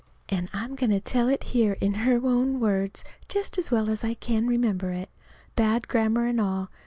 And 0.29 0.49
I'm 0.51 0.73
going 0.73 0.89
to 0.89 0.99
tell 0.99 1.29
it 1.29 1.43
here 1.43 1.77
in 1.79 1.93
her 1.93 2.15
own 2.25 2.59
words, 2.59 3.03
just 3.29 3.59
as 3.59 3.69
well 3.69 3.87
as 3.87 4.03
I 4.03 4.15
can 4.15 4.47
remember 4.47 4.89
it 4.91 5.11
bad 5.55 5.87
grammar 5.87 6.25
and 6.25 6.41
all. 6.41 6.71